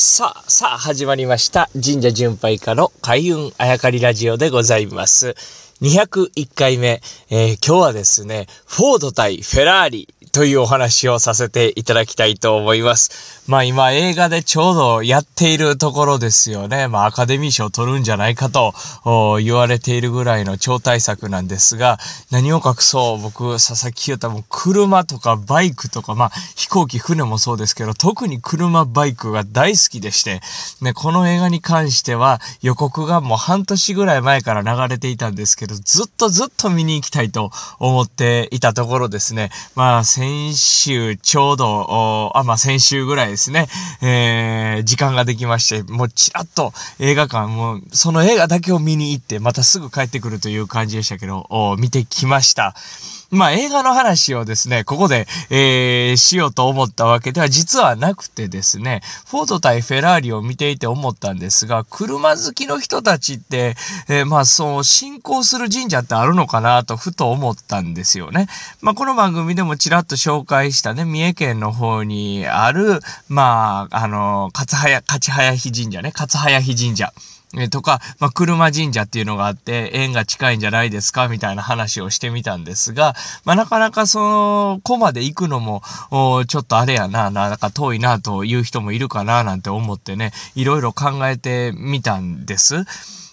[0.00, 1.68] さあ、さあ、始まりました。
[1.74, 5.34] 神社巡拝家の開運あやかりラジオでございます。
[5.82, 7.00] 201回目、
[7.30, 13.42] えー、今日はですね、フォード対フェラーリというお話をさせていただきたいと思います。
[13.48, 16.86] まあ今映画でちょうどやっているところですよね。
[16.86, 18.72] まあアカデミー賞を取るんじゃないかと
[19.42, 21.98] 言われているぐらいの超大作なんですが、
[22.30, 30.40] 何を隠そう僕、佐々木優太も車とかバイクとか、まあ飛行機、船もそうですけど、特に車、バイクが大好きでして、
[30.80, 37.50] ね、この映画に関しては予告がもう半年ぐらい前から流れていたんですけど、ずっとずっと見に行きたいと
[37.80, 39.50] 思っていたところですね。
[39.74, 43.66] まあ先週ちょうど、あ、まあ、先週ぐらいですね、
[44.02, 52.74] えー、時間ができまして、もうちらっと映画館、もうその映画だけを見に行って、またすぐ帰ってくるという感じでしたけど、見てきました。
[53.30, 63.76] まあ映画の話をですね、ここで、えー、しようと思ったわけでは実はなくてですね、フォード対フェラーリを見ていて思ったんですが、車好きの人たちって、
[64.08, 68.46] えー、まあそう、信仰する神社ってあるのかなとふと思ったんですよね。
[68.80, 77.12] まあこの番組でもちらっと紹介したね、三重県の方にある、まあ、あの、勝早、勝早日神社ね、勝早日神社。
[77.56, 85.82] えとか、まあ、車神社っていうのがあって、縁が近いんじゃないですかみたいな話をしてみたんですが、まあ、なかなかその、子まで行くのも、
[86.46, 92.84] ちょっとあれやな、なんか遠いなという人もいるかななんて思ってね、いろいろ考えてみたんです。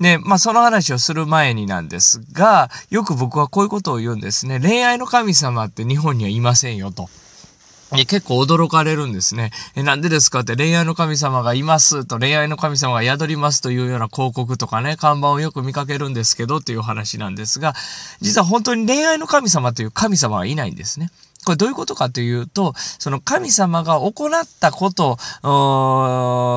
[0.00, 4.60] で、まあその話をする前になんですが、よく僕はこういうことを言うんですね。
[4.60, 7.08] 恋愛の神様って日本にはいませんよと。
[7.90, 9.50] 結構驚かれるんですね。
[9.74, 10.40] え、なんでですか？
[10.40, 17.74] って恋愛の神様がいますと恋愛の神様が宿りますというような広告とかね、看板をよく見かけるんですけどっていう話なんですが、
[18.20, 21.10] 実は本当に恋愛の神様という神様はいないんですね。
[21.44, 25.16] これどういうことかというと、その神様が行ったこと、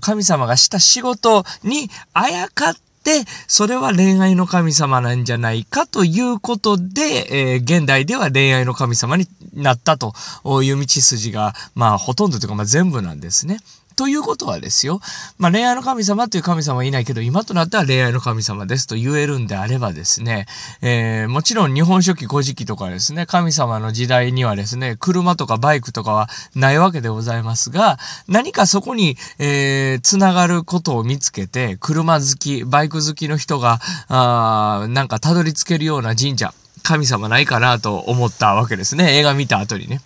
[0.00, 10.14] 神様がした仕事にあやかって、それは恋愛の神様なんじゃないかということで、えー、現代では恋愛の神様になったと
[10.62, 13.58] いう道筋が、まあ、ほとんどというか、まあ、全部なんですね。
[13.96, 15.00] ということはですよ。
[15.38, 20.46] まあ、恋愛の神様という神様はいないけど、今となっては恋愛の神様ですと言えるんであればですね、
[20.82, 36.52] えー、もちろん日本書紀古事記とかですね、神様の時代にはですね、車とかバイクとかはないわけでございますが、何かそこに、えー、つながることを見つけて、車好き、バイク好きの人が、あなんかたどり着けるような神社、
[36.82, 39.16] 神様ないかなと思ったわけですね。
[39.18, 40.00] 映画見た後にね。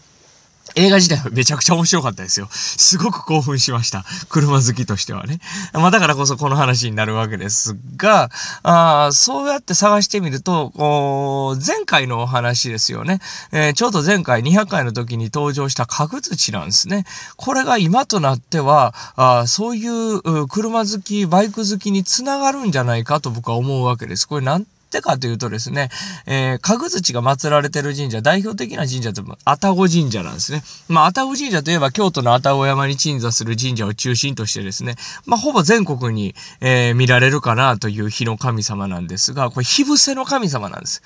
[0.79, 2.49] 映画自体はめちゃくちゃ面白かったですよ。
[2.51, 4.05] すごく興奮しました。
[4.29, 5.41] 車好きとしてはね。
[5.73, 8.31] まあだからこそこの話になるわけですが、
[8.63, 10.73] あそうやって探してみると、
[11.67, 13.19] 前回のお話ですよね。
[13.51, 17.05] えー、ちょうど前回200回の時に登場した角土なんですね。
[17.37, 24.29] これが今となっては、あそういう車好き、バイク好きにつながるんじゃないかと僕は思うわけです。
[24.29, 25.91] これなんってかというとですね、
[26.27, 30.63] えー、かぐ土が祀られてる神社、代表的な神社って愛宕神社なんですね。
[30.89, 34.97] まあ、愛宕神社といえば京都の愛宕山に鎮座する神社を中心としてですね、
[35.27, 41.03] まあ、ほぼ全国に、えー、見られるかなという日の神様なんですが、これ火伏せの神様なんです。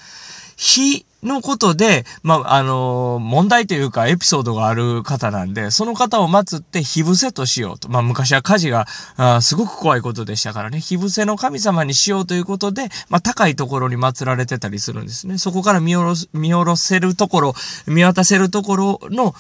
[0.63, 7.89] 火のことで、まあ、あのー、問題というかエピソードがある方なんで、その方を祀って火伏せとしようと。
[7.89, 8.87] まあ、昔は火事が、
[9.17, 15.37] あすごく怖いことでしたからね、火伏せの神様にしようということで、まあ、高いところに祀られてたりするんですね。
[15.37, 17.55] そこから見下ろ、見下ろせるところ、
[17.89, 19.35] 見渡せるところの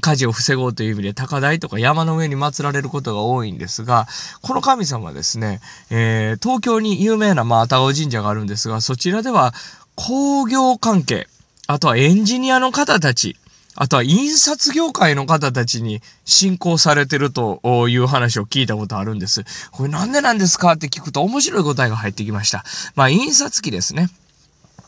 [0.00, 4.08] 火事を防ごうという意味で高台とか山の上に祀られることが多いんですが、
[4.42, 5.60] この神様ですね、
[5.90, 9.54] えー、東京に有名な、まあ、愛宕神社があるんですが、そちらでは、
[9.94, 11.26] 工業関係、
[11.66, 13.36] あとはエンジニアの方たち、
[13.76, 19.44] あとは印刷業界の方たちに信仰されてるという話を聞いたことあるんです。
[19.72, 22.64] これなんでなんですかって聞くと面白い答えが入ってきました。
[22.94, 24.10] まあ印刷機ですね。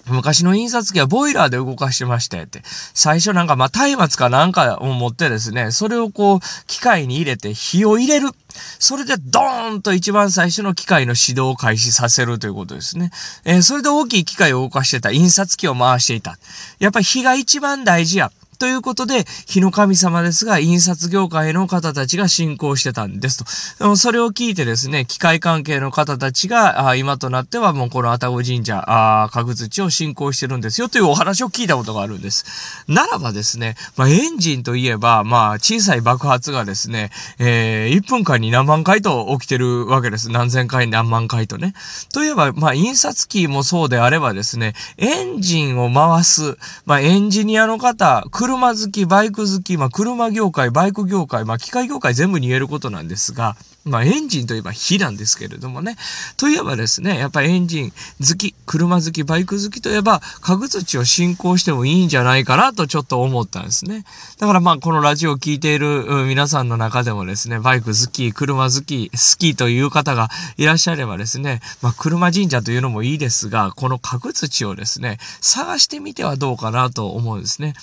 [0.09, 2.62] 昔の印刷機はボイラーで動かしてましたよって。
[2.95, 8.30] 最初なんかまあ松明かなんかを持ってですね、それをこう機械に入れて火を入れる。
[8.78, 13.10] それでドーンと一番最初の機械の始動を開始させるということですね。
[13.44, 16.38] えー、それで大きい機械を動かしてた印刷機を回していた。
[16.78, 18.32] やっぱり火が一番大事や。
[18.58, 23.97] ということで、火の神様ですが、印刷業界の方たちが信仰してたんですと。
[23.97, 32.84] それを聞いてですね、機械関係の方たちが、今となってはもうこの愛宕神社、あ家具土を信仰してるんですよというお話を聞いたことがあるんです。
[32.88, 40.30] ならばですね、まあ、エンジンといえば、まあ、小さい爆発がですね、えー、1分間に何万回と起きてるわけです。
[40.30, 41.74] 何千回、何万回とね。
[42.12, 55.97] といえば、まあ、印刷機もそうであればですね、エンジンを回す、まあ、エンジニアの方、車好き、バイク好き、まあ、車業界、バイク業界、まあ、機械業界全部に言えることなんですが、まあ、エンジンといえば火なんですけれどもね。
[56.37, 64.04] といえばですね、やっぱりエンジン好き、車好き、バイク好きといえば、家具土を進行してもいいんじゃないかなとちょっと思ったんですね。
[64.39, 77.75] だからまあ、このラジオを聴いている皆さんの中でもですね、バイク好き、車好き、好きという方がいらっしゃればですね、まあ、車神社というのもいいですが、この家具土をですね、探してみてはどうかなと思うんですね。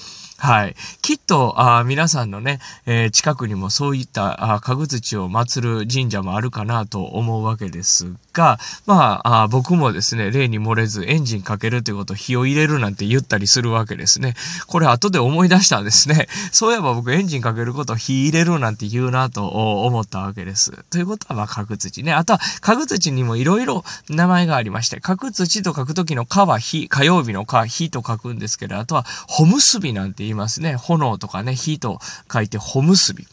[0.43, 0.75] はい。
[1.01, 14.33] きっと、あ皆さんのね、えー、近くにもそういったあ家具土を祀る神社もあるかなと思うわけですが、まあ、あ僕もですね、例に漏れずエンジンかけるということを火を入れるなんて言ったりするわけですね。
[14.67, 16.27] これ後で思い出したんですね。
[16.51, 20.73] そういえば僕エンジンかけることを火入れるなんて言うなと思ったわけです。
[20.89, 22.11] ということは、まあ、家具土ね。
[22.11, 30.75] あとは、家具土にもいろいろ名前がありまして、家具土と書くときの火は火、火曜日の火、火と書くんですけど、あとは、ほむすびなんて言いますね。
[30.75, 31.99] 炎とかね、火と
[32.31, 33.25] 書いて、ほむすび。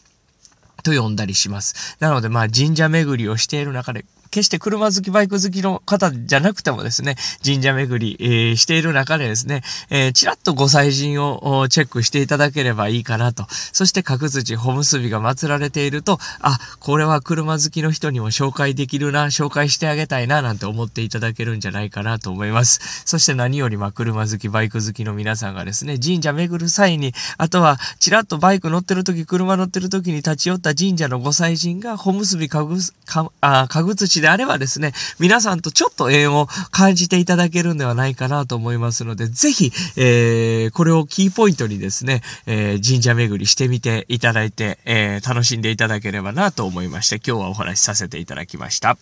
[0.83, 1.97] と呼んだりします。
[1.99, 13.45] なので、まあ、神社巡りをしている中で、決して車好き、バイク好きの方じゃなくてもですね、神社巡り、えー、している中でですね、えー、ちらっとご祭神をチェックしていただければいいかなと。
[13.73, 23.03] そして角土、ほむすびが祀られていると、あ、これは車好きの人にも紹介できるな、紹介してあげたいな、なんて思っていただけるんじゃないかなと思います。
[23.05, 48.97] そして何より、ま車好き、バイク好きの皆さんがですね、神社巡る際に、あとは、ちらっとバイク乗ってる時、車乗ってる時に立ち寄った神社のご祭神が、ほむすび、かぐ、か、あ、かぐ土であればですね、皆さんとちょっと縁を感じていただけるんではないかなと思いますので、ぜひ、えー、これをキーポイントにですね、えー、神社巡りしてみていただいて、えー、楽しんでいただければなと思いまして、今日はお話しさせていただきました。